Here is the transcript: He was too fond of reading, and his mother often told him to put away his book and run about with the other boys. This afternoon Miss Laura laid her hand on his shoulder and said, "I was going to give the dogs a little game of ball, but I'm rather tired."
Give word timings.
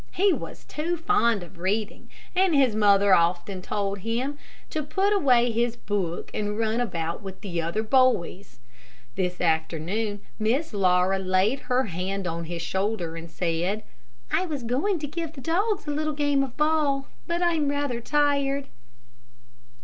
He 0.13 0.33
was 0.33 0.65
too 0.65 0.97
fond 0.97 1.43
of 1.43 1.59
reading, 1.59 2.09
and 2.35 2.55
his 2.55 2.75
mother 2.75 3.13
often 3.13 3.61
told 3.61 3.99
him 3.99 4.39
to 4.71 4.81
put 4.81 5.13
away 5.13 5.51
his 5.51 5.75
book 5.75 6.31
and 6.33 6.57
run 6.57 6.81
about 6.81 7.21
with 7.21 7.41
the 7.41 7.61
other 7.61 7.83
boys. 7.83 8.57
This 9.13 9.39
afternoon 9.39 10.21
Miss 10.39 10.73
Laura 10.73 11.19
laid 11.19 11.59
her 11.69 11.83
hand 11.83 12.25
on 12.25 12.45
his 12.45 12.63
shoulder 12.63 13.15
and 13.15 13.29
said, 13.29 13.83
"I 14.31 14.47
was 14.47 14.63
going 14.63 14.97
to 14.97 15.05
give 15.07 15.33
the 15.33 15.39
dogs 15.41 15.85
a 15.85 15.91
little 15.91 16.13
game 16.13 16.43
of 16.43 16.57
ball, 16.57 17.07
but 17.27 17.43
I'm 17.43 17.69
rather 17.69 18.01
tired." 18.01 18.69